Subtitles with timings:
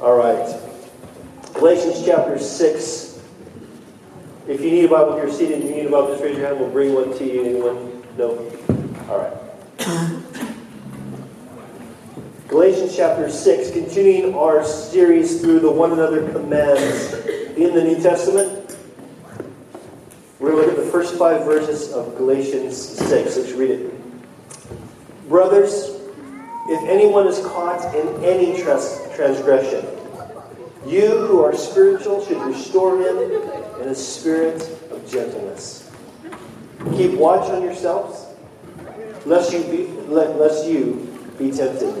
[0.00, 0.60] All right.
[1.54, 3.20] Galatians chapter 6.
[4.46, 6.36] If you need a Bible, if you're seated and you need a Bible, just raise
[6.36, 6.60] your hand.
[6.60, 7.42] We'll bring one to you.
[7.42, 8.04] Anyone?
[8.16, 8.38] No?
[9.08, 9.32] All right.
[12.48, 17.14] Galatians chapter 6, continuing our series through the one another commands
[17.56, 18.76] in the New Testament.
[20.38, 23.36] We're going to look at the first five verses of Galatians 6.
[23.36, 23.92] Let's read it.
[25.28, 25.90] Brothers,
[26.68, 28.56] if anyone is caught in any
[29.18, 29.84] transgression,
[30.86, 33.18] you who are spiritual should restore him
[33.80, 35.90] in a spirit of gentleness.
[36.94, 38.26] Keep watch on yourselves,
[39.26, 41.92] lest you be, lest you be tempted.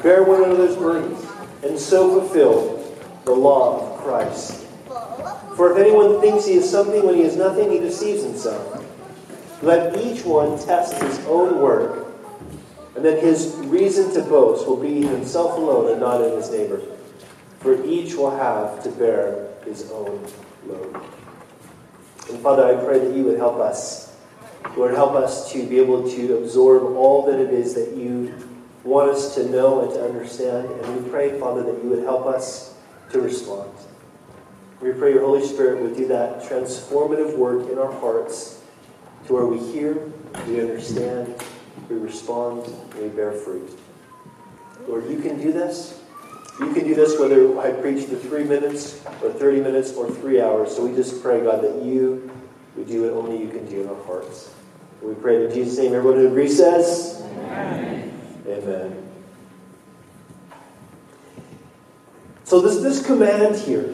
[0.00, 1.26] Bear one another's burdens,
[1.64, 4.64] and so fulfill the law of Christ.
[5.56, 8.80] For if anyone thinks he is something when he is nothing, he deceives himself.
[9.60, 12.05] Let each one test his own work
[12.96, 16.80] and then his reason to boast will be himself alone and not in his neighbor.
[17.60, 20.26] For each will have to bear his own
[20.66, 20.94] load.
[22.30, 24.16] And Father, I pray that you would help us.
[24.76, 28.34] Lord, help us to be able to absorb all that it is that you
[28.82, 30.68] want us to know and to understand.
[30.68, 32.74] And we pray, Father, that you would help us
[33.12, 33.70] to respond.
[34.80, 38.62] We pray your Holy Spirit would do that transformative work in our hearts
[39.26, 40.12] to where we hear,
[40.46, 41.34] we understand,
[41.88, 42.66] we respond,
[43.00, 43.78] we bear fruit.
[44.88, 46.00] Lord, you can do this.
[46.60, 50.40] You can do this whether I preach for three minutes or 30 minutes or three
[50.40, 50.74] hours.
[50.74, 52.30] So we just pray, God, that you
[52.76, 54.54] would do what only you can do in our hearts.
[55.02, 55.94] We pray in Jesus' name.
[55.94, 58.20] Everyone who agrees says, Amen.
[58.46, 59.02] Amen.
[62.44, 63.92] So this, this command here,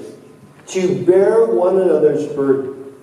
[0.68, 2.94] to bear one another's burden,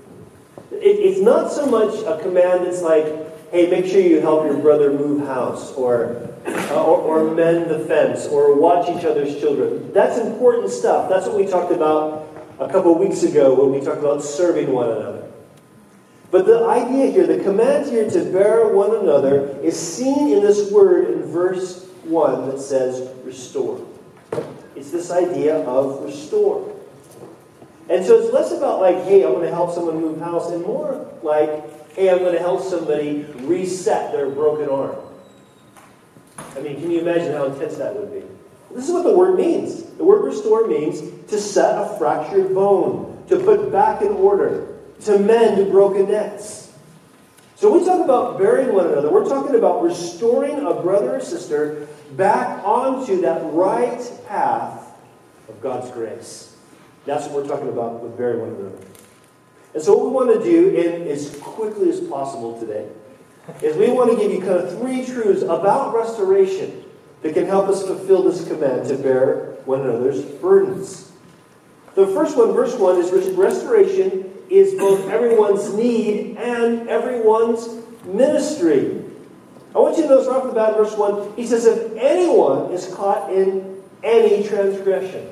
[0.71, 3.05] it, it's not so much a command that's like,
[3.51, 7.79] hey, make sure you help your brother move house or, uh, or, or mend the
[7.79, 9.91] fence or watch each other's children.
[9.93, 11.09] That's important stuff.
[11.09, 12.27] That's what we talked about
[12.59, 15.29] a couple weeks ago when we talked about serving one another.
[16.31, 20.71] But the idea here, the command here to bear one another, is seen in this
[20.71, 23.85] word in verse 1 that says restore.
[24.75, 26.75] It's this idea of restore.
[27.89, 30.63] And so it's less about like, hey, I'm going to help someone move house, and
[30.63, 31.63] more like,
[31.99, 34.95] hey, I'm going to help somebody reset their broken arm.
[36.55, 38.23] I mean, can you imagine how intense that would be?
[38.73, 39.83] This is what the word means.
[39.83, 45.19] The word restore means to set a fractured bone, to put back in order, to
[45.19, 46.71] mend broken nets.
[47.57, 51.85] So we talk about bearing one another, we're talking about restoring a brother or sister
[52.11, 54.87] back onto that right path
[55.49, 56.55] of God's grace.
[57.05, 58.85] That's what we're talking about with bearing one another.
[59.73, 62.87] And so, what we want to do in as quickly as possible today
[63.61, 66.83] is we want to give you kind of three truths about restoration
[67.21, 71.11] that can help us fulfill this command to bear one another's burdens.
[71.95, 77.67] The first one, verse 1, is restoration is both everyone's need and everyone's
[78.05, 79.03] ministry.
[79.75, 82.71] I want you to notice right off the bat, verse 1, he says, If anyone
[82.71, 85.29] is caught in any transgression,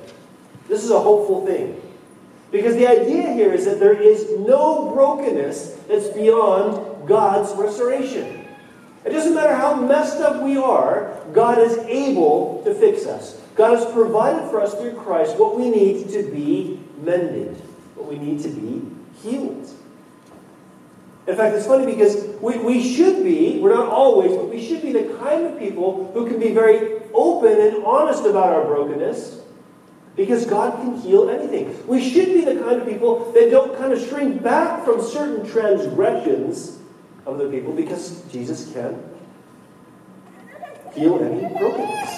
[0.68, 1.82] this is a hopeful thing.
[2.52, 8.46] Because the idea here is that there is no brokenness that's beyond God's restoration.
[9.06, 13.42] It doesn't matter how messed up we are, God is able to fix us.
[13.56, 17.56] God has provided for us through Christ what we need to be mended,
[17.96, 18.84] what we need to be
[19.22, 19.70] healed.
[21.28, 24.82] In fact, it's funny because we, we should be, we're not always, but we should
[24.82, 29.42] be the kind of people who can be very open and honest about our brokenness
[30.18, 31.88] because God can heal anything.
[31.88, 35.48] We should be the kind of people that don't kind of shrink back from certain
[35.48, 36.80] transgressions
[37.26, 39.02] of other people because Jesus can
[40.94, 42.10] heal any brokenness.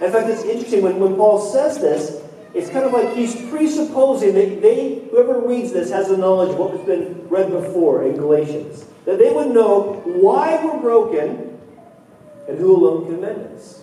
[0.00, 2.20] In fact, it's interesting when, when Paul says this,
[2.54, 6.58] it's kind of like he's presupposing that they, whoever reads this has the knowledge of
[6.58, 8.84] what has been read before in Galatians.
[9.06, 11.60] That they would know why we're broken
[12.48, 13.81] and who alone can mend us.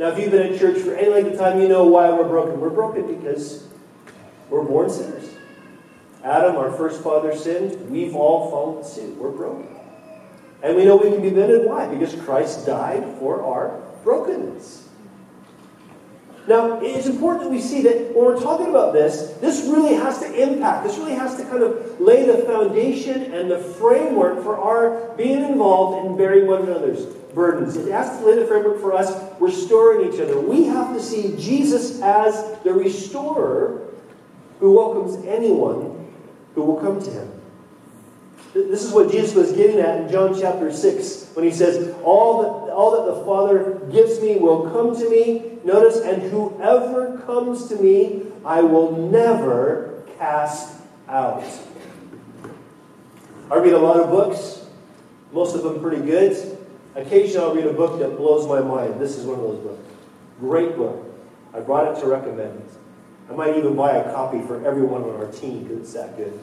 [0.00, 2.26] Now, if you've been in church for any length of time, you know why we're
[2.26, 2.58] broken.
[2.58, 3.68] We're broken because
[4.48, 5.28] we're born sinners.
[6.24, 7.90] Adam, our first father, sinned.
[7.90, 9.14] We've all followed suit.
[9.18, 9.68] We're broken.
[10.62, 11.66] And we know we can be mended.
[11.66, 11.86] Why?
[11.86, 14.88] Because Christ died for our brokenness.
[16.48, 20.18] Now, it's important that we see that when we're talking about this, this really has
[20.20, 24.58] to impact, this really has to kind of lay the foundation and the framework for
[24.58, 27.04] our being involved in bearing one another's
[27.34, 27.76] burdens.
[27.76, 30.40] It has to lay the framework for us restoring each other.
[30.40, 33.88] We have to see Jesus as the restorer
[34.58, 36.12] who welcomes anyone
[36.54, 37.40] who will come to him.
[38.52, 42.42] This is what Jesus was getting at in John chapter 6 when he says, All
[42.42, 47.68] that, all that the Father gives me will come to me, notice, and whoever comes
[47.68, 51.44] to me, I will never cast out.
[53.50, 54.64] I read a lot of books,
[55.32, 56.58] most of them pretty good.
[56.94, 59.00] Occasionally I'll read a book that blows my mind.
[59.00, 59.88] This is one of those books.
[60.40, 61.06] Great book.
[61.54, 62.62] I brought it to recommend.
[63.30, 66.38] I might even buy a copy for everyone on our team because it's that good.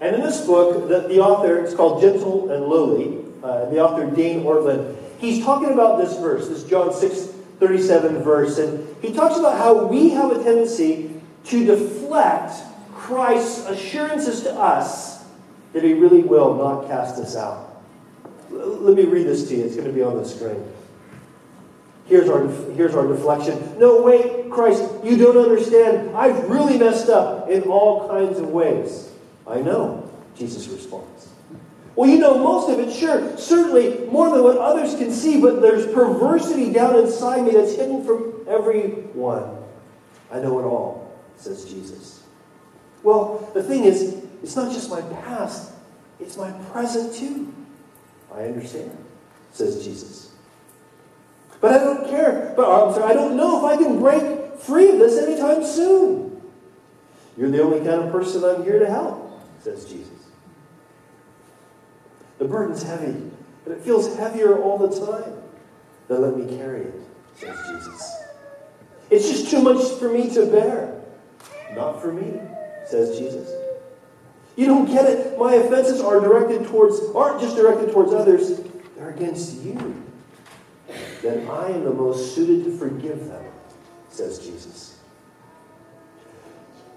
[0.00, 4.10] And in this book, the, the author, it's called Gentle and Lowly, uh, the author
[4.14, 9.38] Dane Ortlund, he's talking about this verse, this John 6 37 verse, and he talks
[9.38, 12.54] about how we have a tendency to deflect
[12.94, 15.24] Christ's assurances to us
[15.72, 17.82] that he really will not cast us out.
[18.50, 19.64] Let me read this to you.
[19.64, 20.64] It's going to be on the screen.
[22.06, 23.78] Here's our, here's our deflection.
[23.78, 26.14] No, wait, Christ, you don't understand.
[26.14, 29.10] I've really messed up in all kinds of ways.
[29.46, 31.33] I know, Jesus responds.
[31.96, 33.36] Well, you know most of it, sure.
[33.36, 38.04] Certainly more than what others can see, but there's perversity down inside me that's hidden
[38.04, 39.58] from everyone.
[40.32, 42.24] I know it all, says Jesus.
[43.04, 45.72] Well, the thing is, it's not just my past,
[46.18, 47.54] it's my present too.
[48.34, 48.96] I understand,
[49.52, 50.32] says Jesus.
[51.60, 52.52] But I don't care.
[52.56, 56.42] But I'm sorry, I don't know if I can break free of this anytime soon.
[57.36, 60.13] You're the only kind of person I'm here to help, says Jesus.
[62.38, 65.32] The burden's heavy, and it feels heavier all the time.
[66.08, 67.00] Then let me carry it,
[67.36, 68.16] says Jesus.
[69.10, 71.00] It's just too much for me to bear.
[71.74, 72.40] Not for me,
[72.86, 73.50] says Jesus.
[74.56, 75.38] You don't get it.
[75.38, 78.60] My offenses are directed towards aren't just directed towards others,
[78.96, 80.02] they're against you.
[81.22, 83.44] Then I am the most suited to forgive them,
[84.10, 84.98] says Jesus.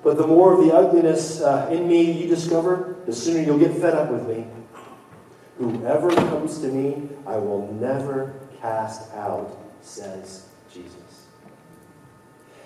[0.04, 3.75] But the more of the ugliness uh, in me you discover, the sooner you'll get
[3.78, 4.45] fed up with me.
[5.57, 11.25] Whoever comes to me, I will never cast out, says Jesus.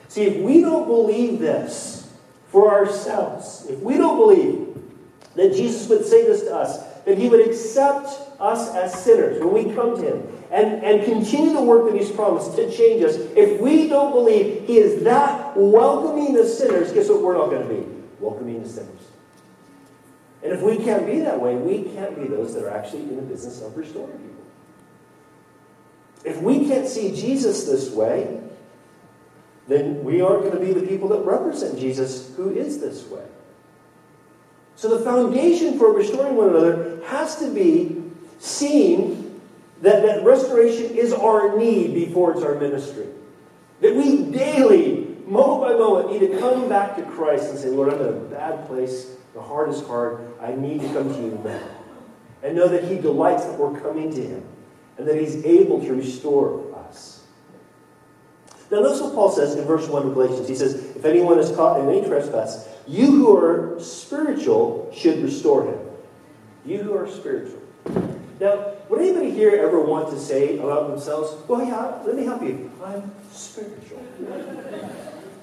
[0.09, 2.11] See, if we don't believe this
[2.49, 4.77] for ourselves, if we don't believe
[5.35, 8.09] that Jesus would say this to us, that he would accept
[8.39, 12.11] us as sinners when we come to him and, and continue the work that he's
[12.11, 17.07] promised to change us, if we don't believe he is that welcoming the sinners, guess
[17.07, 17.87] what we're not going to be?
[18.19, 19.00] Welcoming the sinners.
[20.43, 23.15] And if we can't be that way, we can't be those that are actually in
[23.15, 24.43] the business of restoring people.
[26.23, 28.41] If we can't see Jesus this way,
[29.67, 33.23] then we aren't going to be the people that represent Jesus who is this way.
[34.75, 38.03] So the foundation for restoring one another has to be
[38.39, 39.39] seeing
[39.81, 43.07] that, that restoration is our need before it's our ministry.
[43.81, 47.93] That we daily, moment by moment, need to come back to Christ and say, Lord,
[47.93, 49.15] I'm in a bad place.
[49.33, 50.33] The heart is hard.
[50.41, 51.61] I need to come to you now.
[52.43, 54.43] And know that He delights that we're coming to Him
[54.97, 57.23] and that He's able to restore us.
[58.69, 60.47] Now, notice what Paul says in verse 1 of Galatians.
[60.47, 65.65] He says, If anyone is caught in any trespass, you who are spiritual should restore
[65.65, 65.79] him.
[66.65, 67.61] You who are spiritual.
[68.39, 72.41] Now, would anybody here ever want to say about themselves, well, yeah, let me help
[72.41, 72.71] you.
[72.83, 74.03] I'm spiritual.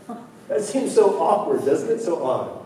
[0.48, 2.00] that seems so awkward, doesn't it?
[2.00, 2.57] So odd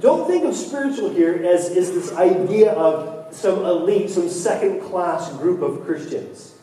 [0.00, 5.30] don't think of spiritual here as is this idea of some elite, some second class
[5.34, 6.54] group of Christians.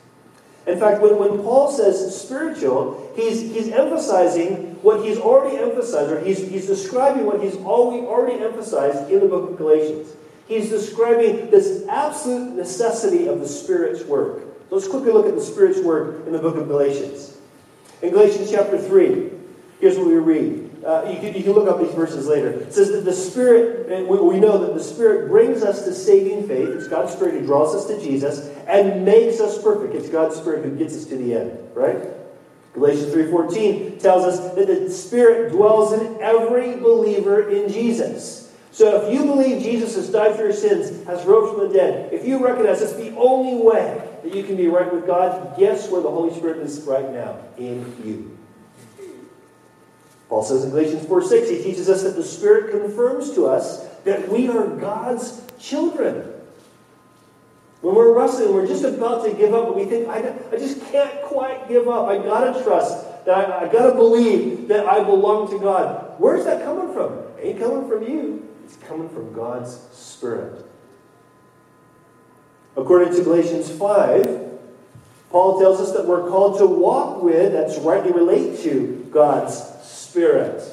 [0.65, 6.19] In fact, when, when Paul says spiritual, he's, he's emphasizing what he's already emphasized, or
[6.19, 10.13] he's, he's describing what he's already, already emphasized in the book of Galatians.
[10.47, 14.43] He's describing this absolute necessity of the Spirit's work.
[14.69, 17.37] Let's quickly look at the Spirit's work in the book of Galatians.
[18.01, 19.31] In Galatians chapter 3,
[19.79, 20.66] here's what we read.
[20.85, 22.49] Uh, you, can, you can look up these verses later.
[22.49, 26.47] It says that the Spirit, we, we know that the Spirit brings us to saving
[26.47, 26.69] faith.
[26.69, 29.95] It's God's Spirit who draws us to Jesus and makes us perfect.
[29.95, 31.99] It's God's Spirit who gets us to the end, right?
[32.73, 38.53] Galatians 3.14 tells us that the Spirit dwells in every believer in Jesus.
[38.71, 42.13] So if you believe Jesus has died for your sins, has rose from the dead,
[42.13, 45.89] if you recognize it's the only way that you can be right with God, guess
[45.89, 47.39] where the Holy Spirit is right now?
[47.57, 48.36] In you.
[50.29, 53.85] Paul says in Galatians 4 6, he teaches us that the Spirit confirms to us
[54.03, 56.33] that we are God's children.
[57.81, 60.81] When we're wrestling, we're just about to give up, and we think, I, I just
[60.91, 62.07] can't quite give up.
[62.07, 66.15] I gotta trust, that I, I gotta believe that I belong to God.
[66.17, 67.13] Where's that coming from?
[67.37, 70.65] It ain't coming from you, it's coming from God's Spirit.
[72.75, 74.47] According to Galatians 5,
[75.29, 79.61] Paul tells us that we're called to walk with, that's rightly relate to, God's
[80.07, 80.63] Spirit.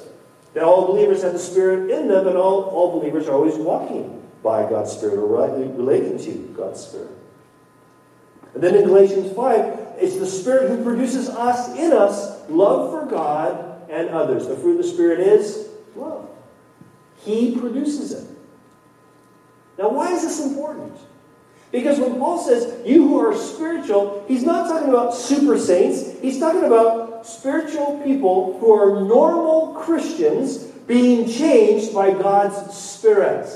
[0.55, 4.23] That all believers have the Spirit in them, and all, all believers are always walking
[4.43, 7.11] by God's Spirit or rightly relating to God's Spirit.
[8.55, 13.07] And then in Galatians 5, It's the Spirit who produces us in us love for
[13.11, 14.47] God and others.
[14.47, 16.29] The fruit of the Spirit is love.
[17.25, 18.29] He produces it.
[19.79, 20.97] Now, why is this important?
[21.73, 26.21] Because when Paul says, you who are spiritual, he's not talking about super saints.
[26.21, 33.49] He's talking about spiritual people who are normal Christians being changed by God's Spirit.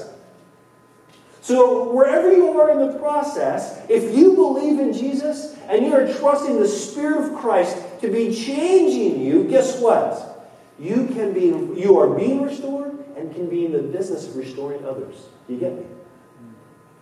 [1.42, 6.12] So, wherever you are in the process, if you believe in Jesus and you are
[6.14, 10.50] trusting the Spirit of Christ to be changing you, guess what?
[10.78, 11.46] You can be
[11.80, 15.16] you are being restored and can be in the business of restoring others.
[15.46, 15.84] Do you get me?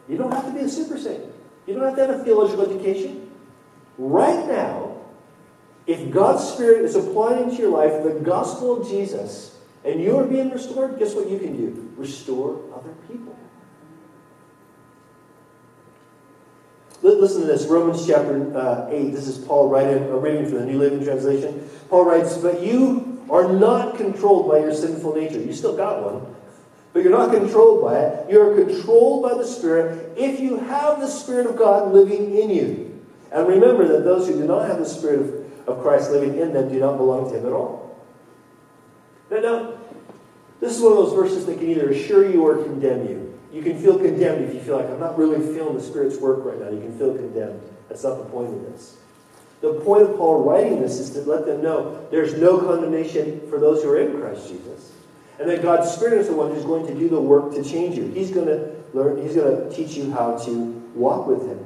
[0.09, 1.23] You don't have to be a super saint.
[1.67, 3.31] You don't have to have a theological education.
[3.99, 4.96] Right now,
[5.87, 10.25] if God's Spirit is applying into your life the gospel of Jesus and you are
[10.25, 11.93] being restored, guess what you can do?
[11.97, 13.37] Restore other people.
[17.03, 19.11] Listen to this, Romans chapter uh, 8.
[19.11, 21.69] This is Paul writing, uh, reading from the New Living Translation.
[21.89, 25.41] Paul writes, But you are not controlled by your sinful nature.
[25.41, 26.35] You still got one.
[26.93, 28.31] But you're not controlled by it.
[28.31, 32.51] You are controlled by the Spirit if you have the Spirit of God living in
[32.51, 33.05] you.
[33.31, 36.53] And remember that those who do not have the Spirit of, of Christ living in
[36.53, 37.99] them do not belong to Him at all.
[39.31, 39.75] Now,
[40.61, 43.39] this is one of those verses that can either assure you or condemn you.
[43.53, 46.45] You can feel condemned if you feel like, I'm not really feeling the Spirit's work
[46.45, 46.71] right now.
[46.71, 47.61] You can feel condemned.
[47.89, 48.97] That's not the point of this.
[49.61, 53.59] The point of Paul writing this is to let them know there's no condemnation for
[53.59, 54.93] those who are in Christ Jesus.
[55.39, 57.97] And that God's Spirit is the one who's going to do the work to change
[57.97, 58.07] you.
[58.09, 60.53] He's going to learn, He's going to teach you how to
[60.95, 61.59] walk with Him.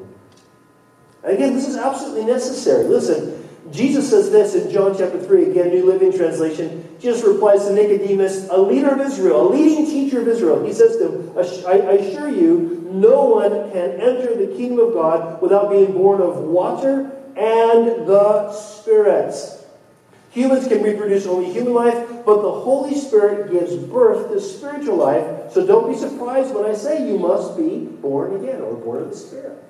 [1.22, 2.84] And again, this is absolutely necessary.
[2.84, 3.39] Listen,
[3.72, 6.96] Jesus says this in John chapter 3, again, New Living Translation.
[7.00, 10.64] Jesus replies to Nicodemus, a leader of Israel, a leading teacher of Israel.
[10.64, 15.40] He says to him, I assure you, no one can enter the kingdom of God
[15.40, 19.34] without being born of water and the Spirit.
[20.32, 25.52] Humans can reproduce only human life, but the Holy Spirit gives birth to spiritual life.
[25.52, 29.10] So don't be surprised when I say you must be born again or born of
[29.10, 29.62] the Spirit.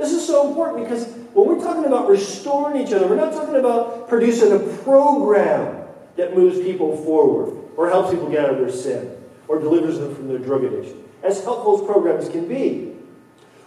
[0.00, 3.56] This is so important because when we're talking about restoring each other, we're not talking
[3.56, 8.72] about producing a program that moves people forward or helps people get out of their
[8.72, 9.14] sin
[9.46, 12.94] or delivers them from their drug addiction, as helpful as programs can be.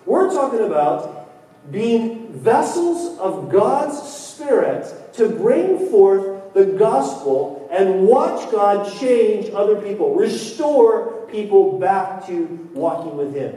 [0.07, 1.29] We're talking about
[1.71, 9.79] being vessels of God's Spirit to bring forth the gospel and watch God change other
[9.79, 13.55] people, restore people back to walking with Him.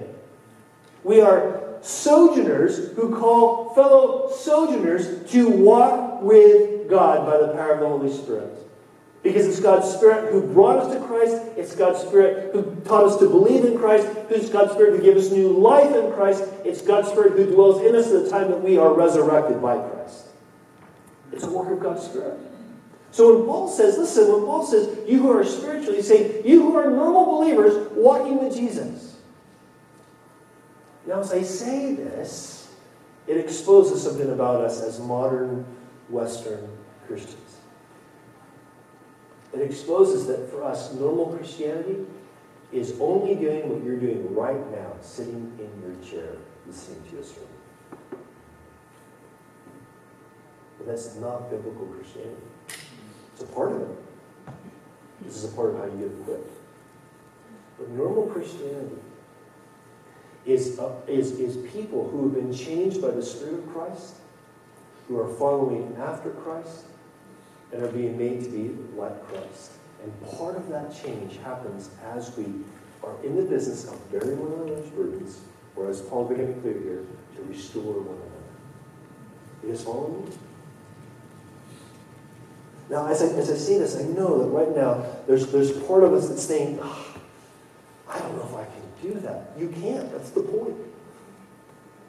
[1.04, 7.80] We are sojourners who call fellow sojourners to walk with God by the power of
[7.80, 8.52] the Holy Spirit.
[9.22, 11.42] Because it's God's Spirit who brought us to Christ.
[11.56, 14.06] It's God's Spirit who taught us to believe in Christ.
[14.30, 16.44] It's God's Spirit who gave us new life in Christ.
[16.64, 19.78] It's God's Spirit who dwells in us at the time that we are resurrected by
[19.78, 20.26] Christ.
[21.32, 22.38] It's a work of God's Spirit.
[23.10, 26.76] So when Paul says, listen, when Paul says, you who are spiritually saying, you who
[26.76, 29.15] are normal believers walking with Jesus.
[31.06, 32.74] Now, as I say this,
[33.26, 35.64] it exposes something about us as modern
[36.08, 36.68] Western
[37.06, 37.56] Christians.
[39.52, 42.04] It exposes that for us, normal Christianity
[42.72, 46.36] is only doing what you're doing right now, sitting in your chair,
[46.66, 47.48] listening to a sermon.
[50.78, 52.36] But that's not biblical Christianity.
[53.32, 53.98] It's a part of it.
[55.22, 56.50] This is a part of how you get equipped.
[57.78, 58.96] But normal Christianity
[60.46, 64.14] is, uh, is, is people who have been changed by the Spirit of Christ,
[65.08, 66.84] who are following after Christ,
[67.72, 69.72] and are being made to be like Christ.
[70.02, 72.44] And part of that change happens as we
[73.02, 75.40] are in the business of bearing one another's burdens,
[75.74, 77.04] or as Paul began clear here,
[77.36, 78.30] to restore one another.
[79.62, 80.32] You guys follow me?
[82.88, 86.04] Now, as I, as I say this, I know that right now there's, there's part
[86.04, 87.15] of us that's saying, oh,
[89.12, 89.52] do that.
[89.58, 90.10] You can't.
[90.12, 90.76] That's the point.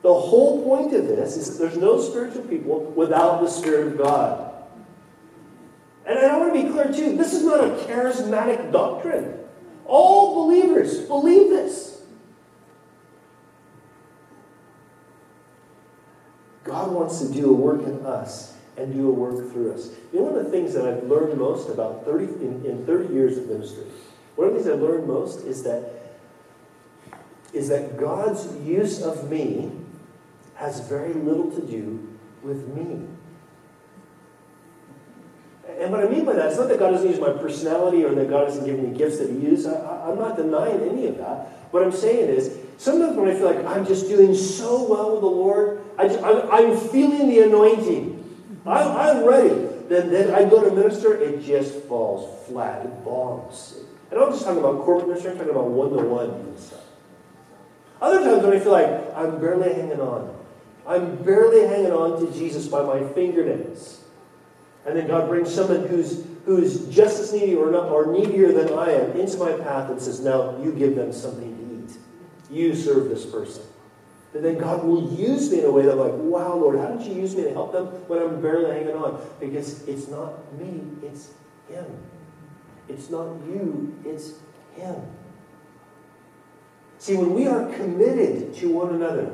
[0.01, 3.97] The whole point of this is that there's no spiritual people without the Spirit of
[3.97, 4.53] God.
[6.05, 9.39] And I want to be clear too, this is not a charismatic doctrine.
[9.85, 12.01] All believers believe this.
[16.63, 19.89] God wants to do a work in us and do a work through us.
[20.13, 23.13] You know, one of the things that I've learned most about 30, in, in 30
[23.13, 23.85] years of ministry,
[24.35, 26.06] one of the things I've learned most is that,
[27.57, 29.71] is that God's use of me
[30.55, 33.07] has very little to do with me.
[35.79, 38.15] And what I mean by that, it's not that God doesn't use my personality or
[38.15, 39.67] that God doesn't give me gifts that He uses.
[39.67, 41.49] I, am not denying any of that.
[41.71, 45.21] What I'm saying is, sometimes when I feel like I'm just doing so well with
[45.21, 48.13] the Lord, I am feeling the anointing.
[48.65, 49.49] I, I'm ready.
[49.89, 52.85] Then, then I go to minister, it just falls flat.
[52.85, 53.77] It bombs.
[54.11, 56.86] And I'm just talking about corporate ministry, I'm talking about one to one stuff.
[58.01, 60.35] Other times when I feel like I'm barely hanging on,
[60.87, 64.03] I'm barely hanging on to Jesus by my fingernails.
[64.85, 68.77] And then God brings someone who's, who's just as needy or, not, or needier than
[68.77, 71.97] I am into my path and says, Now you give them something to eat.
[72.49, 73.63] You serve this person.
[74.33, 76.89] And then God will use me in a way that I'm like, wow, Lord, how
[76.89, 79.19] did you use me to help them when I'm barely hanging on?
[79.39, 81.29] Because it's not me, it's
[81.67, 81.85] Him.
[82.87, 84.33] It's not you, it's
[84.75, 85.01] Him.
[86.99, 89.31] See, when we are committed to one another,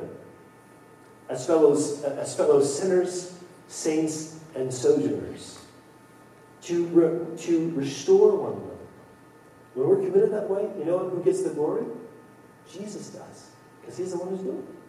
[1.29, 5.59] as fellows, as fellow sinners, saints, and sojourners,
[6.63, 8.73] to, re, to restore one another,
[9.73, 11.85] when we're committed that way, you know who gets the glory?
[12.71, 13.49] Jesus does,
[13.81, 14.83] because He's the one who's doing it.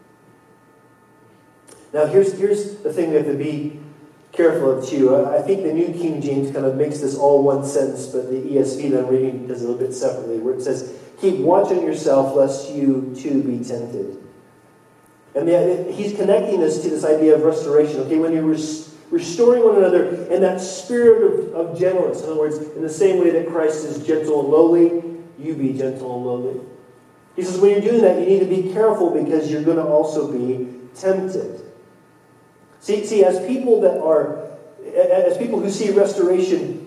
[1.94, 3.80] Now, here's, here's the thing we have to be
[4.32, 5.14] careful of, too.
[5.14, 8.40] I think the New King James kind of makes this all one sentence, but the
[8.40, 12.36] ESV that I'm reading does a little bit separately, where it says, Keep watching yourself
[12.36, 14.22] lest you too be tempted.
[15.34, 18.00] And the, he's connecting this to this idea of restoration.
[18.00, 22.38] Okay, when you're res- restoring one another in that spirit of, of gentleness, in other
[22.38, 25.02] words, in the same way that Christ is gentle and lowly,
[25.38, 26.60] you be gentle and lowly.
[27.36, 29.82] He says, when you're doing that, you need to be careful because you're going to
[29.82, 31.62] also be tempted.
[32.80, 34.44] See, see, as people that are,
[34.94, 36.83] as people who see restoration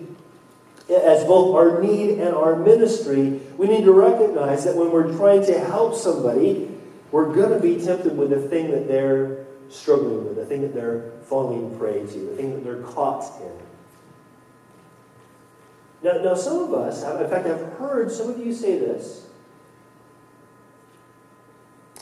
[0.88, 5.44] as both our need and our ministry, we need to recognize that when we're trying
[5.46, 6.70] to help somebody,
[7.10, 10.74] we're going to be tempted with the thing that they're struggling with, the thing that
[10.74, 13.52] they're falling prey to, the thing that they're caught in.
[16.02, 19.26] Now, now some of us, in fact, I've heard some of you say this,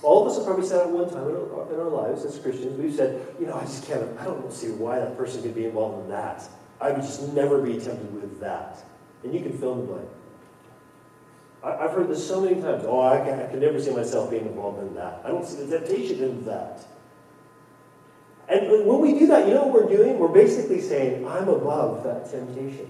[0.03, 2.39] all of us have probably said at one time in our, in our lives as
[2.39, 5.55] Christians, we've said, you know, I just can't, I don't see why that person could
[5.55, 6.47] be involved in that.
[6.81, 8.85] I would just never be tempted with that.
[9.25, 10.09] And you can fill in the blank.
[11.63, 12.85] I, have heard this so many times.
[12.87, 15.23] Oh, I can, I can never see myself being involved in that.
[15.25, 16.87] I don't see the temptation in that.
[18.49, 20.19] And when we do that, you know what we're doing?
[20.19, 22.89] We're basically saying, I'm above that temptation.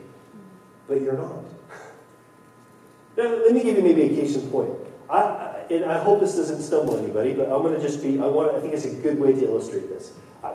[0.86, 1.44] But you're not.
[3.16, 4.72] now, let me give you maybe a case in point.
[5.08, 8.26] I, and I hope this doesn't stumble anybody, but I'm going to just be, I
[8.26, 10.12] want, I think it's a good way to illustrate this.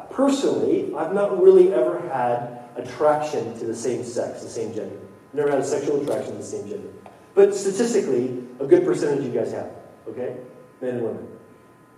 [0.10, 4.98] Personally, I've not really ever had attraction to the same sex, the same gender.
[5.34, 6.90] Never had a sexual attraction to the same gender.
[7.34, 9.72] But statistically, a good percentage of you guys have,
[10.08, 10.38] okay?
[10.82, 11.28] Men and women.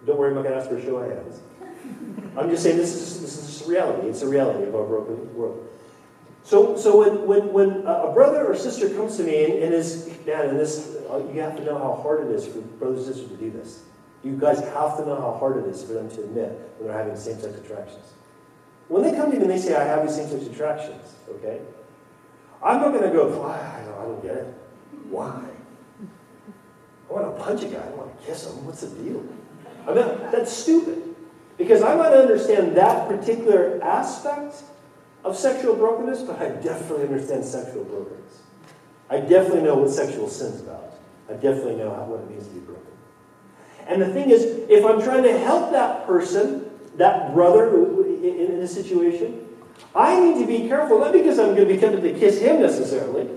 [0.05, 1.41] Don't worry, I'm not going to ask for a show of hands.
[2.37, 4.07] I'm just saying this is, this is just reality.
[4.07, 5.67] It's a reality of our broken world.
[6.43, 10.07] So, so when, when, when a brother or sister comes to me and, and is,
[10.25, 13.15] man, and this, uh, you have to know how hard it is for brothers and
[13.15, 13.83] sisters to do this.
[14.23, 16.97] You guys have to know how hard it is for them to admit when they're
[16.97, 18.13] having same sex attractions.
[18.87, 21.61] When they come to me and they say, I have these same sex attractions, okay?
[22.63, 23.43] I'm not going to go?
[23.43, 24.53] I don't, I don't get it.
[25.09, 25.43] Why?
[27.09, 27.83] I want to punch a guy.
[27.85, 28.65] I want to kiss him.
[28.65, 29.23] What's the deal?
[29.87, 31.15] I mean, that's stupid.
[31.57, 34.63] Because I might understand that particular aspect
[35.23, 38.41] of sexual brokenness, but I definitely understand sexual brokenness.
[39.09, 40.93] I definitely know what sexual sin's about.
[41.29, 42.83] I definitely know what it means to be broken.
[43.87, 47.69] And the thing is, if I'm trying to help that person, that brother
[48.23, 49.47] in, in a situation,
[49.95, 52.61] I need to be careful, not because I'm going to be tempted to kiss him
[52.61, 53.29] necessarily,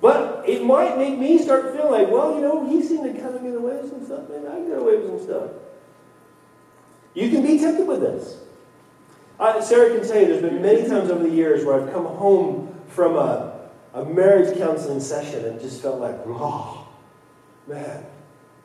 [0.00, 3.34] but it might make me start feeling like, well, you know, he seemed to kind
[3.34, 4.28] of get away with some stuff.
[4.28, 5.50] Maybe I can get away with some stuff.
[7.14, 8.38] You can be tempted with this.
[9.66, 12.74] Sarah can tell you there's been many times over the years where I've come home
[12.88, 16.88] from a, a marriage counseling session and just felt like, oh,
[17.66, 18.04] man,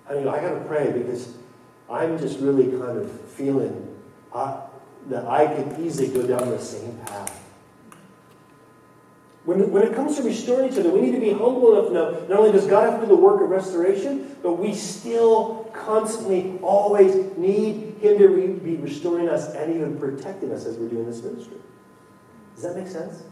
[0.10, 1.34] I mean, I got to pray because
[1.90, 3.98] I'm just really kind of feeling
[4.34, 4.62] uh,
[5.10, 7.38] that I could easily go down the same path.
[9.44, 11.94] When, when it comes to restoring each other, we need to be humble enough to
[11.94, 15.72] know not only does God have to do the work of restoration, but we still
[15.74, 20.90] constantly, always need Him to re- be restoring us and even protecting us as we're
[20.90, 21.58] doing this ministry.
[22.54, 23.24] Does that make sense?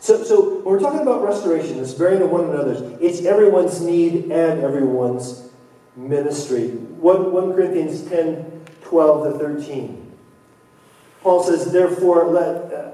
[0.00, 4.32] So, so when we're talking about restoration, this bearing of one another's, it's everyone's need
[4.32, 5.50] and everyone's
[5.94, 6.68] ministry.
[6.68, 8.59] 1, 1 Corinthians 10
[8.90, 10.12] 12 to 13.
[11.22, 12.72] Paul says, Therefore, let.
[12.72, 12.86] Uh,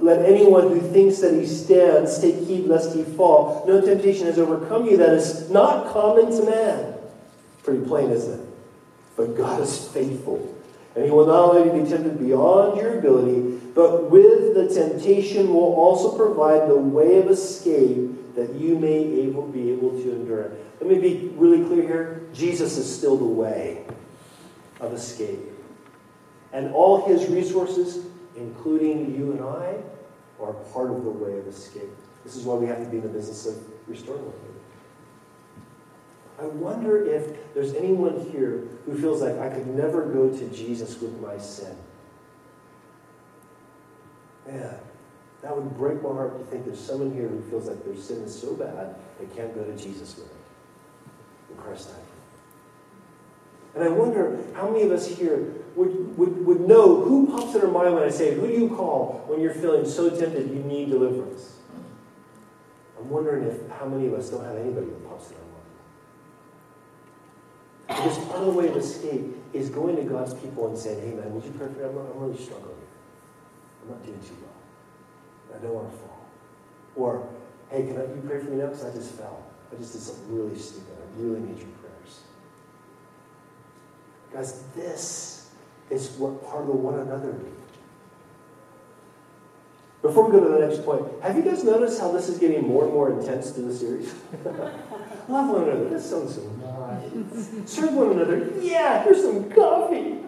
[0.00, 3.64] let anyone who thinks that he stands take heed lest he fall.
[3.66, 6.94] No temptation has overcome you that is not common to man.
[7.64, 8.46] Pretty plain, isn't it?
[9.16, 10.54] But God is faithful
[10.94, 15.74] And he will not you be tempted beyond your ability, but with the temptation will
[15.74, 20.52] also provide the way of escape that you may able, be able to endure.
[20.80, 22.22] Let me be really clear here.
[22.32, 23.84] Jesus is still the way
[24.80, 25.40] of escape.
[26.52, 29.76] And all his resources, including you and I,
[30.40, 31.90] are part of the way of escape.
[32.24, 33.56] This is why we have to be in the business of
[33.88, 34.58] restoring one another.
[36.40, 41.00] I wonder if there's anyone here who feels like I could never go to Jesus
[41.00, 41.76] with my sin.
[44.46, 44.78] Man,
[45.42, 48.22] that would break my heart to think there's someone here who feels like their sin
[48.22, 50.36] is so bad they can't go to Jesus with it.
[51.50, 52.07] In Christ died.
[53.74, 57.60] And I wonder how many of us here would, would, would know who pops in
[57.62, 60.62] our mind when I say, Who do you call when you're feeling so tempted you
[60.62, 61.54] need deliverance?
[62.98, 65.54] I'm wondering if how many of us don't have anybody who pops in our mind.
[67.88, 71.14] Because part of the way of escape is going to God's people and saying, hey
[71.14, 71.84] man, would you pray for me?
[71.84, 72.74] I'm, I'm really struggling.
[73.82, 75.56] I'm not doing too well.
[75.56, 76.26] I don't want to fall.
[76.96, 77.28] Or,
[77.70, 78.66] hey, can I, you pray for me now?
[78.66, 79.44] Because I just fell.
[79.72, 80.96] I just did something really stupid.
[81.00, 81.77] I really need prayers.
[84.32, 85.50] Guys, this
[85.90, 87.54] is what part of one another means.
[90.02, 92.66] before we go to the next point, have you guys noticed how this is getting
[92.66, 94.14] more and more intense through the series?
[95.28, 95.88] Love one another.
[95.88, 97.70] This sounds so nice.
[97.70, 98.50] Serve one another.
[98.60, 100.18] Yeah, here's some coffee.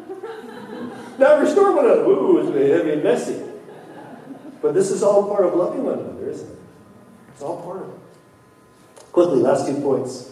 [1.19, 2.03] Now restore one another.
[2.03, 3.43] Ooh, it's heavy and messy.
[4.63, 6.59] But this is all part of loving one another, isn't it?
[7.33, 8.01] It's all part of it.
[9.13, 10.31] Quickly, last two points.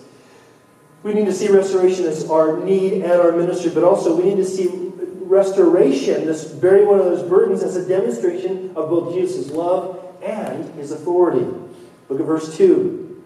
[1.03, 4.37] We need to see restoration as our need and our ministry, but also we need
[4.37, 4.69] to see
[5.29, 10.75] restoration, this bearing one of those burdens, as a demonstration of both Jesus' love and
[10.75, 11.47] his authority.
[12.09, 13.23] Look at verse 2.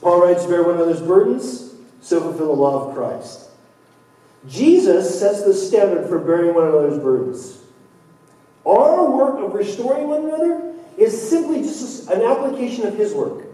[0.00, 3.48] Paul writes, Bear one another's burdens, so fulfill the law of Christ.
[4.48, 7.58] Jesus sets the standard for bearing one another's burdens.
[8.64, 13.47] Our work of restoring one another is simply just an application of his work.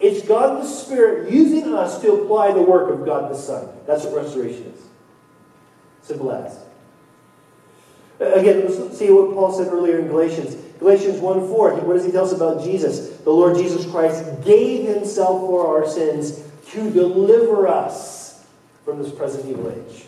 [0.00, 3.68] It's God the Spirit using us to apply the work of God the Son.
[3.86, 4.82] That's what restoration is.
[6.02, 6.58] Simple as.
[8.18, 10.56] Again, let's see what Paul said earlier in Galatians.
[10.78, 13.16] Galatians 1 4, what does he tell us about Jesus?
[13.18, 18.44] The Lord Jesus Christ gave himself for our sins to deliver us
[18.84, 20.06] from this present evil age.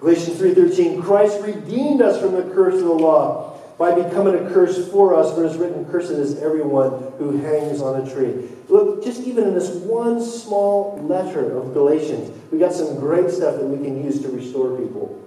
[0.00, 3.49] Galatians 3:13 Christ redeemed us from the curse of the law
[3.80, 7.80] by becoming a curse for us for it is written cursed is everyone who hangs
[7.80, 8.46] on a tree.
[8.68, 13.56] Look, just even in this one small letter of Galatians, we got some great stuff
[13.56, 15.18] that we can use to restore people.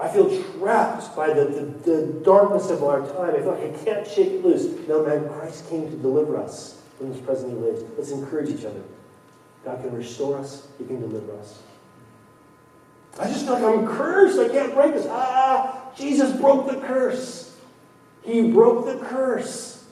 [0.00, 3.36] I feel trapped by the, the, the darkness of our time.
[3.36, 4.66] I feel like I can't shake loose.
[4.88, 7.86] No, man, Christ came to deliver us from this present evil age.
[7.96, 8.82] Let's encourage each other.
[9.64, 11.62] God can restore us, He can deliver us.
[13.20, 14.38] I just feel like I'm cursed.
[14.38, 15.06] I can't break this.
[15.08, 17.56] Ah, Jesus broke the curse.
[18.22, 19.84] He broke the curse.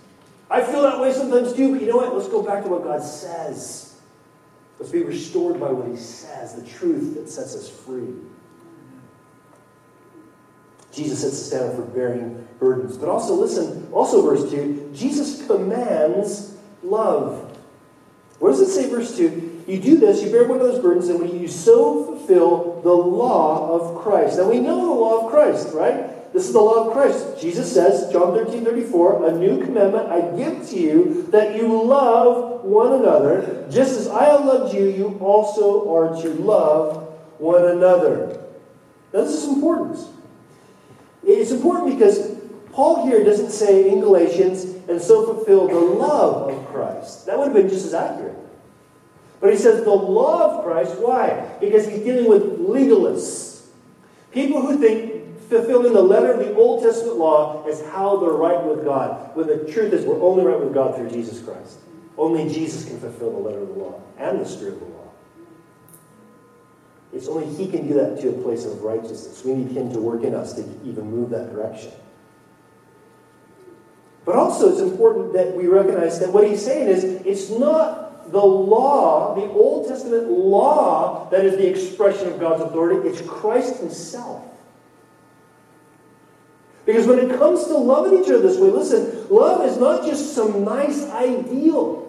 [0.49, 2.14] I feel that way sometimes too, but you know what?
[2.14, 3.99] Let's go back to what God says.
[4.79, 8.14] Let's be restored by what He says, the truth that sets us free.
[10.92, 12.97] Jesus sets us down for bearing burdens.
[12.97, 17.59] But also, listen, also verse 2, Jesus commands love.
[18.38, 19.46] What does it say, verse 2?
[19.67, 22.93] You do this, you bear one of those burdens, and when you so fulfill the
[22.93, 24.39] law of Christ.
[24.39, 26.33] Now we know the law of Christ, right?
[26.33, 27.41] This is the law of Christ.
[27.41, 32.63] Jesus says, John 13, 34, a new commandment I give to you, that you love
[32.63, 33.67] one another.
[33.71, 38.45] Just as I have loved you, you also are to love one another.
[39.13, 39.99] Now this is important.
[41.25, 42.37] It's important because
[42.73, 47.27] Paul here doesn't say in Galatians, and so fulfill the love of Christ.
[47.27, 48.37] That would have been just as accurate.
[49.40, 50.96] But he says the law of Christ.
[50.99, 51.57] Why?
[51.61, 53.66] Because he's dealing with legalists.
[54.33, 58.62] People who think fulfilling the letter of the Old Testament law is how they're right
[58.64, 59.37] with God.
[59.37, 61.79] When the truth is we're only right with God through Jesus Christ.
[62.18, 65.11] Only Jesus can fulfill the letter of the law and the spirit of the law.
[67.12, 69.42] It's only He can do that to a place of righteousness.
[69.44, 71.92] We need Him to work in us to even move that direction.
[74.25, 78.45] But also, it's important that we recognize that what He's saying is it's not the
[78.45, 84.43] law, the Old Testament law, that is the expression of God's authority, it's Christ Himself.
[86.85, 90.35] Because when it comes to loving each other this way, listen, love is not just
[90.35, 92.07] some nice ideal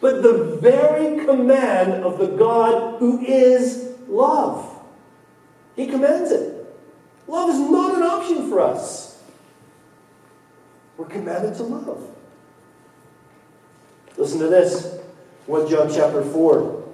[0.00, 4.66] but the very command of the God who is love.
[5.76, 6.56] He commands it.
[7.28, 9.22] Love is not an option for us.
[10.96, 12.16] We're commanded to love.
[14.20, 14.98] Listen to this.
[15.46, 16.84] 1 John chapter 4.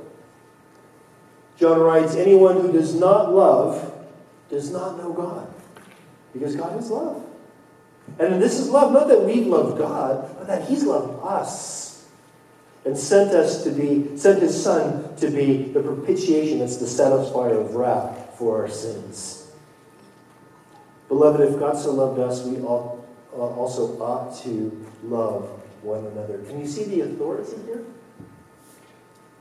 [1.58, 3.92] John writes, Anyone who does not love
[4.48, 5.52] does not know God,
[6.32, 7.26] because God is love.
[8.20, 12.06] And this is love, not that we love God, but that He's loved us
[12.84, 17.60] and sent us to be, sent His Son to be the propitiation, that's the satisfier
[17.60, 19.50] of wrath for our sins.
[21.08, 25.50] Beloved, if God so loved us, we all, uh, also ought to love
[25.86, 26.38] one another.
[26.38, 27.84] Can you see the authority here?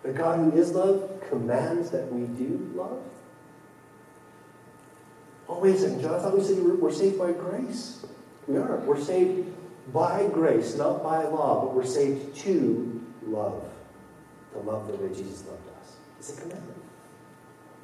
[0.03, 3.01] The God who is love commands that we do love?
[5.49, 6.13] Oh, wait a second, John.
[6.13, 8.05] I thought we said we're saved by grace.
[8.47, 8.77] We are.
[8.77, 9.51] We're saved
[9.91, 13.63] by grace, not by law, but we're saved to love.
[14.53, 15.95] To love the way Jesus loved us.
[16.19, 16.83] It's a commandment,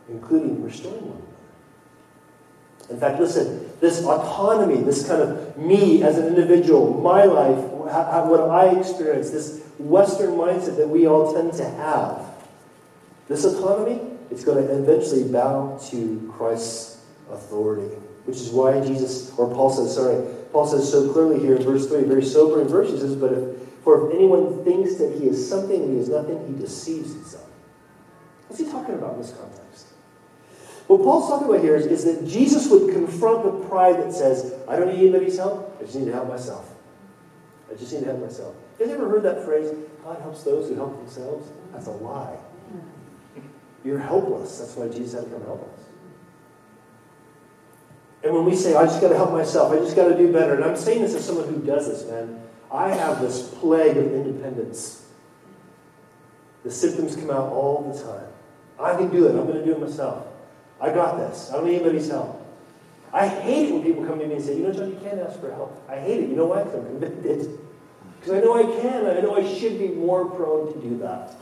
[0.10, 2.94] including restoring one another.
[2.94, 8.50] In fact, listen, this autonomy, this kind of me as an individual, my life, what
[8.50, 12.24] I experience, this Western mindset that we all tend to have,
[13.28, 17.96] this autonomy, it's going to eventually bow to Christ's authority.
[18.26, 21.88] Which is why Jesus, or Paul says, sorry, Paul says so clearly here in verse
[21.88, 25.50] 3, very sobering verse, he says, But if, for if anyone thinks that he is
[25.50, 27.50] something and he is nothing, he deceives himself.
[28.48, 29.88] What's he talking about in this context?
[30.88, 34.54] What Paul's talking about here is, is that Jesus would confront the pride that says,
[34.68, 36.70] I don't need anybody's help, I just need to help myself.
[37.72, 38.56] I just need to help myself.
[38.80, 41.50] Have you ever heard that phrase, God helps those who help themselves?
[41.72, 42.38] That's a lie.
[43.84, 44.60] You're helpless.
[44.60, 45.86] That's why Jesus had to come help us.
[48.24, 50.32] And when we say, I just got to help myself, I just got to do
[50.32, 52.40] better, and I'm saying this as someone who does this, man,
[52.72, 55.06] I have this plague of independence.
[56.64, 58.28] The symptoms come out all the time.
[58.80, 59.32] I can do it.
[59.32, 60.28] I'm going to do it myself.
[60.82, 61.52] I got this.
[61.52, 62.40] I don't need anybody's help.
[63.14, 65.20] I hate it when people come to me and say, you know, John, you can't
[65.20, 65.84] ask for help.
[65.90, 66.30] I hate it.
[66.30, 66.64] You know why?
[66.64, 67.60] Because I'm convicted.
[68.20, 69.06] Because I know I can.
[69.06, 71.36] I know I should be more prone to do that.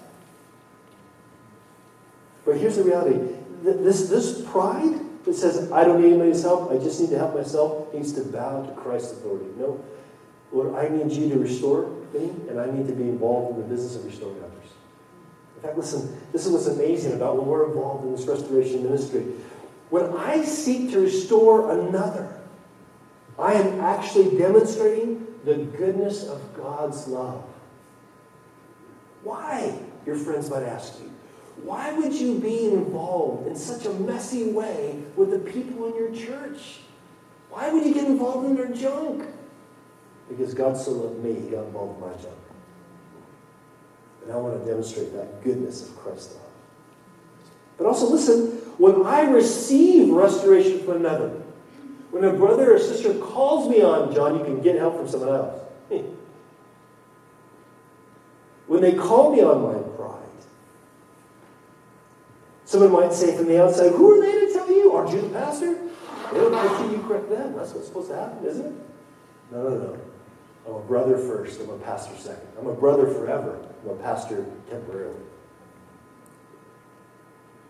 [2.46, 3.36] But here's the reality.
[3.62, 7.36] This, this pride that says, I don't need anybody's help, I just need to help
[7.36, 9.46] myself, needs to bow to Christ's authority.
[9.58, 9.84] No,
[10.52, 13.68] Lord, I need you to restore me, and I need to be involved in the
[13.68, 14.59] business of restoring others.
[15.60, 19.26] In fact, listen, this is what's amazing about when we're involved in this restoration ministry.
[19.90, 22.40] When I seek to restore another,
[23.38, 27.44] I am actually demonstrating the goodness of God's love.
[29.24, 29.78] Why?
[30.06, 31.12] Your friends might ask you.
[31.64, 36.16] Why would you be involved in such a messy way with the people in your
[36.16, 36.80] church?
[37.50, 39.28] Why would you get involved in their junk?
[40.30, 42.39] Because God so loved me, He got involved in my junk.
[44.24, 46.44] And I want to demonstrate that goodness of Christ's love.
[47.78, 51.30] But also, listen, when I receive restoration from another,
[52.12, 55.30] when a brother or sister calls me on, John, you can get help from someone
[55.30, 55.62] else.
[58.68, 60.16] when they call me on my pride,
[62.70, 64.94] Someone might say from the outside, Who are they to tell you?
[64.94, 65.74] Aren't you the pastor?
[66.32, 67.56] They don't you, you correct them.
[67.56, 68.74] That's what's supposed to happen, isn't it?
[69.52, 70.02] No, no, no.
[70.68, 72.48] I'm a brother first, I'm a pastor second.
[72.60, 75.22] I'm a brother forever, I'm a pastor temporarily.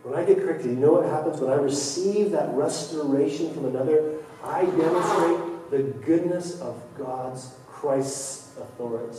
[0.04, 4.19] When I get corrected, you know what happens when I receive that restoration from another?
[4.43, 9.17] I demonstrate the goodness of God's, Christ's authority.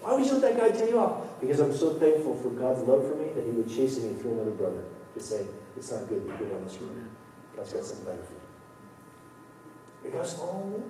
[0.00, 1.40] Why would you let that guy tell you off?
[1.40, 4.32] Because I'm so thankful for God's love for me that he would chase me through
[4.34, 7.08] another brother to say, it's not good go on this road.
[7.56, 8.40] God's got something better for you.
[10.10, 10.82] Because, oh,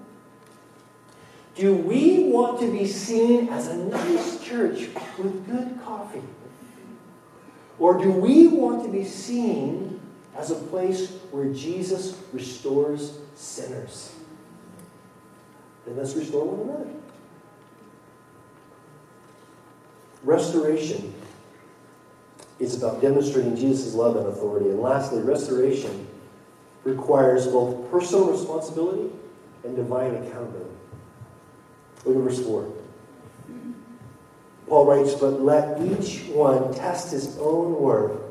[1.57, 4.89] do we want to be seen as a nice church
[5.19, 6.23] with good coffee?
[7.79, 10.01] Or do we want to be seen
[10.37, 14.15] as a place where Jesus restores sinners?
[15.87, 16.91] Then let's restore one another.
[20.25, 21.15] Restoration
[22.59, 24.71] is about demonstrating Jesus' love and authority.
[24.71, 26.07] And lastly, restoration
[26.85, 29.11] requires both personal responsibility
[29.65, 30.77] and divine accountability.
[32.07, 32.73] Look at verse 4.
[34.69, 38.23] Paul writes, But let each one test his own work,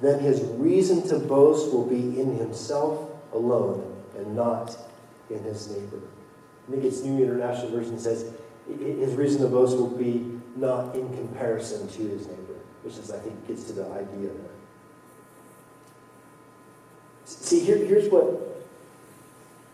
[0.00, 4.76] then his reason to boast will be in himself alone and not
[5.30, 6.00] in his neighbor.
[6.68, 8.32] I think it's New International Version says,
[8.68, 12.42] his reason to boast will be not in comparison to his neighbor
[12.82, 14.50] which is, I think, gets to the idea there.
[17.24, 18.66] See, here, here's what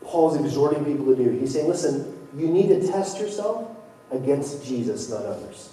[0.05, 1.31] Paul's exhorting people to do.
[1.31, 3.71] He's saying, listen, you need to test yourself
[4.11, 5.73] against Jesus, not others.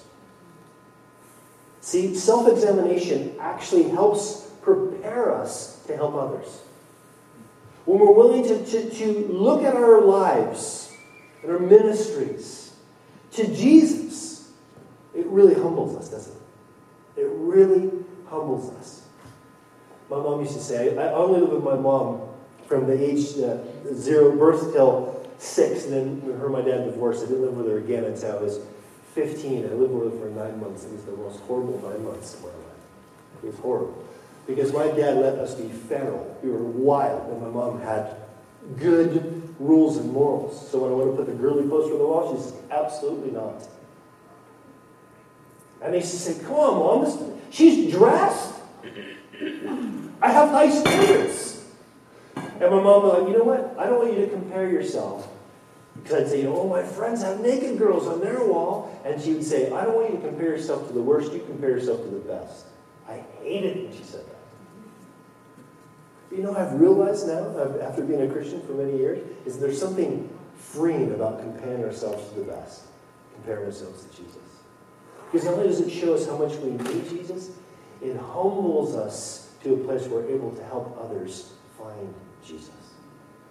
[1.82, 6.62] See, self examination actually helps prepare us to help others.
[7.86, 10.92] When we're willing to, to, to look at our lives
[11.44, 12.74] and our ministries
[13.34, 14.50] to Jesus,
[15.14, 17.22] it really humbles us, doesn't it?
[17.22, 17.92] It really
[18.28, 19.04] humbles us.
[20.10, 22.22] My mom used to say, I only lived with my mom
[22.68, 23.58] from the age uh,
[23.94, 25.15] zero birth till
[25.46, 27.24] six, and then her and my dad divorced.
[27.24, 28.60] I didn't live with her again until I was
[29.14, 29.66] 15.
[29.66, 30.84] I lived with her for nine months.
[30.86, 33.44] It was the most horrible nine months of my life.
[33.44, 34.04] It was horrible.
[34.48, 36.38] Because my dad let us be feral.
[36.44, 38.16] We were wild, and my mom had
[38.78, 40.70] good rules and morals.
[40.70, 43.32] So when I went to put the girly poster on the wall, she said, absolutely
[43.32, 43.68] not.
[45.82, 48.54] And they say, come on, mom, this, she's dressed.
[50.22, 51.66] I have high standards.
[52.36, 53.76] And my mom was like, you know what?
[53.78, 55.28] I don't want you to compare yourself.
[56.02, 59.00] Because say, oh, my friends have naked girls on their wall.
[59.06, 61.32] And she would say, I don't want you to compare yourself to the worst.
[61.34, 62.66] You compare yourself to the best.
[63.08, 64.36] I hated when she said that.
[66.30, 69.80] But you know, I've realized now, after being a Christian for many years, is there's
[69.80, 72.84] something freeing about comparing ourselves to the best,
[73.36, 74.38] comparing ourselves to Jesus.
[75.32, 77.52] Because not only does it show us how much we need Jesus,
[78.02, 82.14] it humbles us to a place where we're able to help others find
[82.46, 82.85] Jesus.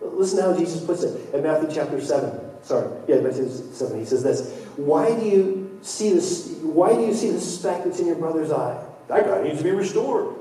[0.05, 2.39] Listen to how Jesus puts it in Matthew chapter 7.
[2.63, 3.99] Sorry, yeah, Matthew 7.
[3.99, 6.59] He says this Why do you see this?
[6.63, 8.83] Why do you see the speck that's in your brother's eye?
[9.09, 10.35] That guy needs to be restored.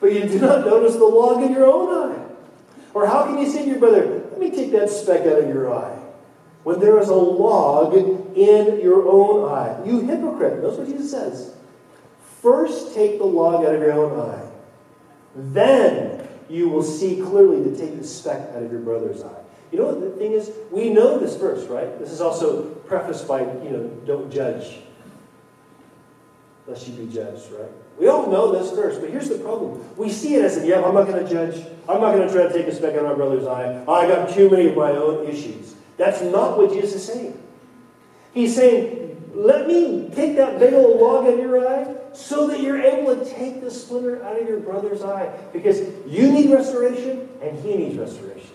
[0.00, 2.24] But you do not notice the log in your own eye.
[2.94, 5.48] Or how can you say to your brother, Let me take that speck out of
[5.48, 5.96] your eye?
[6.64, 9.86] When there is a log in your own eye.
[9.86, 10.62] You hypocrite.
[10.62, 11.54] That's what Jesus says.
[12.42, 14.48] First take the log out of your own eye.
[15.34, 16.17] Then
[16.48, 19.40] you will see clearly to take the speck out of your brother's eye.
[19.70, 20.50] You know what the thing is?
[20.70, 21.98] We know this verse, right?
[21.98, 24.78] This is also prefaced by, you know, don't judge,
[26.66, 27.70] lest you be judged, right?
[27.98, 29.84] We all know this verse, but here's the problem.
[29.96, 31.66] We see it as, yeah, I'm not going to judge.
[31.88, 33.82] I'm not going to try to take a speck out of my brother's eye.
[33.82, 35.74] I got too many of my own issues.
[35.96, 37.42] That's not what Jesus is saying.
[38.32, 42.60] He's saying, let me take that big old log out of your eye so that
[42.60, 45.32] you're able to take the splinter out of your brother's eye.
[45.52, 48.50] Because you need restoration and he needs restoration.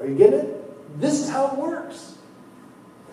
[0.00, 1.00] Are you getting it?
[1.00, 2.14] This is how it works.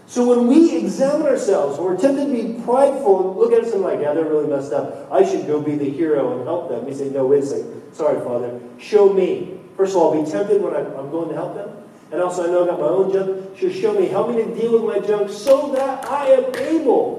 [0.07, 3.99] So when we examine ourselves, we're tempted to be prideful and look at and like,
[3.99, 5.11] yeah, they're really messed up.
[5.11, 6.85] I should go be the hero and help them.
[6.85, 7.93] We say, no, wait a second.
[7.93, 8.59] Sorry, Father.
[8.77, 9.59] Show me.
[9.75, 11.69] First of all, be tempted when I'm going to help them.
[12.11, 13.57] And also, I know I got my own junk.
[13.57, 17.14] Should show me, help me to deal with my junk so that I am able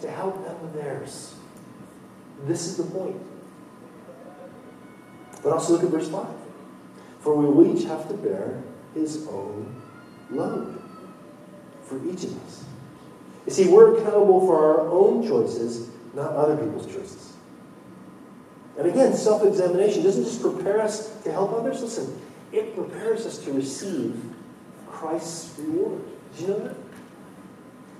[0.00, 1.34] to help them with theirs.
[2.46, 3.20] This is the point.
[5.42, 6.26] But also look at verse 5.
[7.20, 8.62] For we will each have to bear
[8.94, 9.82] his own
[10.30, 10.82] load
[11.84, 12.64] for each of us.
[13.46, 17.34] You see, we're accountable for our own choices, not other people's choices.
[18.78, 21.82] And again, self examination doesn't just prepare us to help others.
[21.82, 22.20] Listen,
[22.52, 24.20] it prepares us to receive
[24.88, 26.02] Christ's reward.
[26.36, 26.76] Did you know that?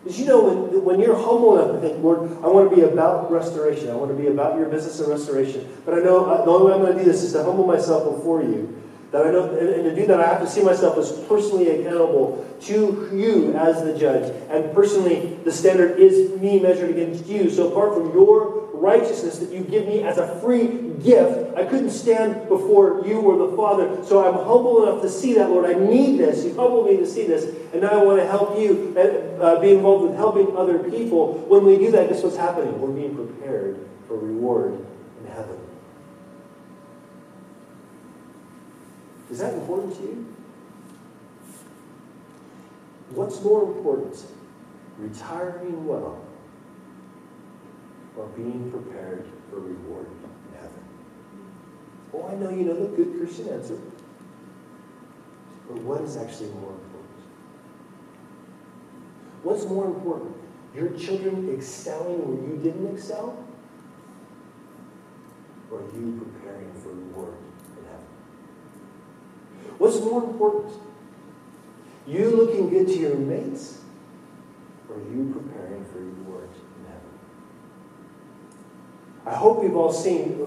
[0.04, 2.82] Did you know when, when you're humble enough to think, Lord, I want to be
[2.82, 3.88] about restoration.
[3.90, 5.66] I want to be about your business and restoration.
[5.86, 8.16] But I know the only way I'm going to do this is to humble myself
[8.16, 8.83] before you.
[9.22, 13.10] I know, and, to do that, I have to see myself as personally accountable to
[13.12, 14.34] you as the judge.
[14.50, 17.50] And personally, the standard is me measured against you.
[17.50, 20.66] So apart from your righteousness that you give me as a free
[21.02, 21.56] gift.
[21.56, 25.48] I couldn't stand before you or the Father, so I'm humble enough to see that,
[25.48, 25.64] Lord.
[25.64, 26.44] I need this.
[26.44, 29.60] You humbled me to see this, and now I want to help you and uh,
[29.60, 31.38] be involved with helping other people.
[31.48, 32.80] When we do that, guess what's happening?
[32.80, 34.74] We're being prepared for reward
[35.20, 35.58] in heaven.
[39.34, 40.34] Is that important to you?
[43.10, 44.24] What's more important?
[44.96, 46.24] Retiring well
[48.16, 50.84] or being prepared for reward in heaven?
[52.12, 53.76] Oh, I know you know the good Christian answer.
[55.66, 57.18] But what is actually more important?
[59.42, 60.36] What's more important?
[60.76, 63.44] Your children excelling where you didn't excel?
[65.72, 67.43] Or you preparing for reward?
[69.78, 70.72] What's more important?
[72.06, 73.80] You looking good to your mates?
[74.88, 77.00] Or you preparing for reward in heaven?
[79.26, 80.46] I hope you've all seen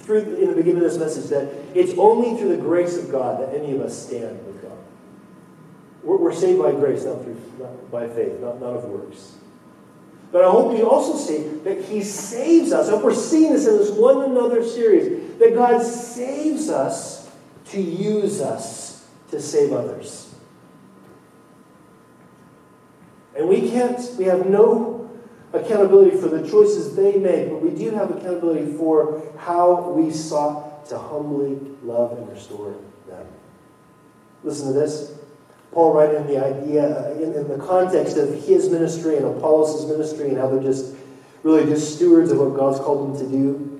[0.00, 3.40] through in the beginning of this message that it's only through the grace of God
[3.40, 4.78] that any of us stand with God.
[6.04, 9.34] We're, we're saved by grace, not through not by faith, not, not of works.
[10.30, 12.88] But I hope you also see that He saves us.
[12.88, 15.38] I hope we're seeing this in this one another series.
[15.38, 17.15] That God saves us
[17.70, 20.34] to use us to save others.
[23.36, 25.10] And we can't, we have no
[25.52, 30.86] accountability for the choices they make, but we do have accountability for how we sought
[30.86, 32.74] to humbly love and restore
[33.08, 33.26] them.
[34.42, 35.12] Listen to this.
[35.72, 39.86] Paul writing in the idea, uh, in, in the context of his ministry and Apollos'
[39.86, 40.94] ministry and how they're just
[41.42, 43.75] really just stewards of what God's called them to do.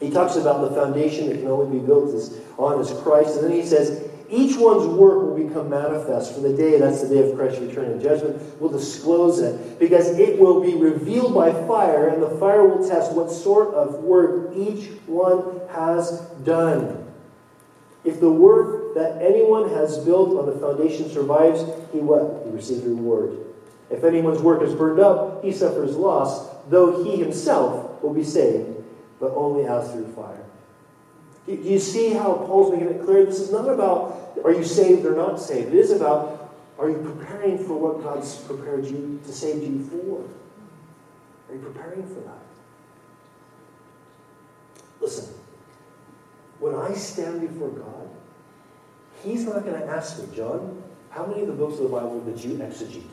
[0.00, 3.36] He talks about the foundation that can only be built is on is Christ.
[3.36, 7.14] And then he says, each one's work will become manifest for the day, that's the
[7.14, 9.78] day of Christ's return and judgment, will disclose it.
[9.78, 14.02] Because it will be revealed by fire, and the fire will test what sort of
[14.02, 17.04] work each one has done.
[18.04, 21.60] If the work that anyone has built on the foundation survives,
[21.92, 22.44] he what?
[22.44, 23.38] He receives reward.
[23.90, 28.75] If anyone's work is burned up, he suffers loss, though he himself will be saved,
[29.20, 30.44] but only as through fire.
[31.46, 33.24] Do you see how Paul's making it clear?
[33.24, 35.68] This is not about are you saved or not saved.
[35.68, 40.24] It is about are you preparing for what God's prepared you to save you for?
[41.48, 42.42] Are you preparing for that?
[45.00, 45.32] Listen,
[46.58, 48.10] when I stand before God,
[49.22, 52.20] He's not going to ask me, John, how many of the books of the Bible
[52.20, 53.08] did you exegete?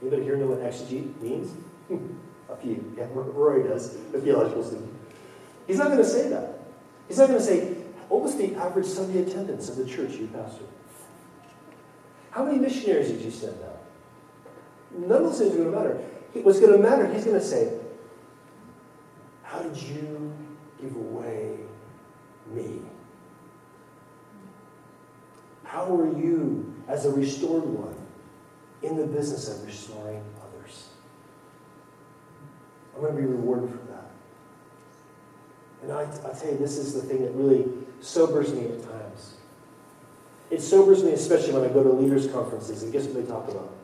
[0.00, 1.54] Anybody here know what exegete means?
[2.52, 2.94] A few.
[2.96, 4.92] Yeah, Rory does, the theological student.
[5.66, 6.60] He's not going to say that.
[7.08, 7.68] He's not going to say,
[8.08, 10.68] what was the average Sunday attendance of the church you pastored?
[12.30, 13.82] How many missionaries did you send out?
[14.96, 15.94] None of those things are going to matter.
[16.42, 17.78] What's going to matter, he's going to say,
[19.42, 20.32] how did you
[20.80, 21.56] give away
[22.50, 22.80] me?
[25.64, 27.96] How are you, as a restored one,
[28.82, 30.22] in the business of restoring?
[32.94, 34.10] I'm going to be rewarded for that.
[35.82, 37.66] And I, I tell you, this is the thing that really
[38.00, 39.34] sobers me at times.
[40.50, 43.48] It sobers me, especially when I go to leaders' conferences, and guess what they talk
[43.48, 43.74] about?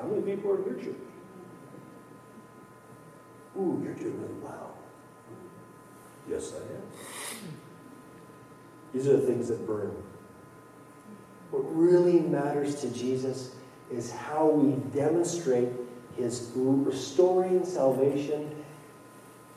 [0.00, 0.96] How many people are in your church?
[3.58, 4.76] Ooh, you're doing really well.
[6.28, 6.82] Yes, I am.
[8.92, 9.94] These are the things that burn.
[11.50, 13.54] What really matters to Jesus
[13.90, 15.68] is how we demonstrate
[16.16, 18.54] his restoring salvation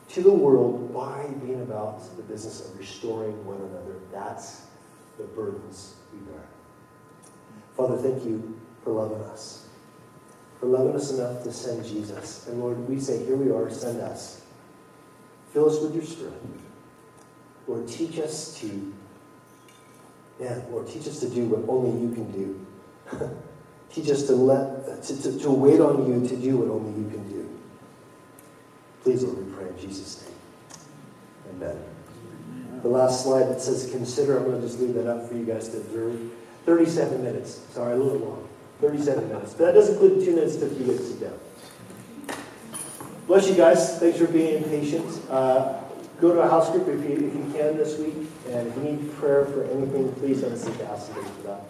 [0.10, 3.95] to the world by being about the business of restoring one another.
[4.12, 4.66] That's
[5.18, 6.43] the burdens we bear.
[7.76, 9.68] Father, thank you for loving us,
[10.60, 12.47] for loving us enough to send Jesus.
[12.47, 14.41] And Lord, we say, here we are, send us.
[15.53, 16.34] Fill us with your spirit.
[17.68, 18.93] Lord, teach us to,
[20.39, 23.38] yeah, Lord, teach us to do what only you can do.
[23.93, 27.09] teach us to let to, to, to wait on you to do what only you
[27.09, 27.59] can do.
[29.03, 30.35] Please, Lord, we pray in Jesus' name.
[31.55, 31.83] Amen.
[32.81, 35.45] The last slide that says consider, I'm going to just leave that up for you
[35.45, 36.31] guys to observe.
[36.65, 37.61] 37 minutes.
[37.71, 38.47] Sorry, a little long.
[38.81, 39.53] 37 minutes.
[39.53, 41.39] But that does include two minutes to you get to sit down.
[43.27, 43.99] Bless you guys.
[43.99, 45.05] Thanks for being patient.
[45.29, 45.81] Uh,
[46.21, 48.15] go to a house group if you, if you can this week.
[48.49, 51.61] And if you need prayer for anything, please don't hesitate to ask for that.